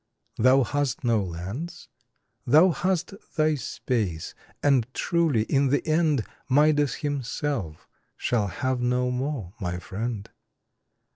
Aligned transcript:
Thou 0.39 0.63
hast 0.63 1.03
no 1.03 1.21
lands? 1.21 1.87
Thou 2.47 2.71
hast 2.71 3.13
thy 3.37 3.53
space, 3.53 4.33
and 4.63 4.91
truly 4.95 5.43
in 5.43 5.67
the 5.67 5.85
end 5.87 6.25
Midas 6.49 6.95
himself 7.05 7.87
shall 8.17 8.47
have 8.47 8.81
no 8.81 9.11
more, 9.11 9.53
my 9.59 9.77
friend. 9.77 10.27